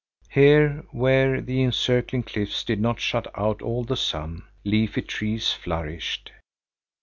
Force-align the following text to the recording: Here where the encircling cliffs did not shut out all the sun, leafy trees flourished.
Here 0.31 0.83
where 0.91 1.41
the 1.41 1.61
encircling 1.61 2.23
cliffs 2.23 2.63
did 2.63 2.81
not 2.81 2.99
shut 2.99 3.27
out 3.37 3.61
all 3.61 3.83
the 3.83 3.95
sun, 3.95 4.45
leafy 4.63 5.03
trees 5.03 5.53
flourished. 5.53 6.31